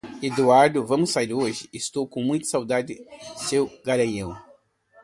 Eduardo, 0.23 0.83
vamos 0.83 1.11
sair 1.11 1.31
hoje? 1.31 1.69
Estou 1.71 2.07
com 2.07 2.23
muitas 2.23 2.49
saudades 2.49 2.97
seu 3.37 3.71
garanhão. 3.85 4.35